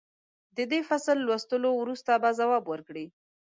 [0.57, 3.05] د دې فصل لوستلو وروسته به ځواب ورکړئ.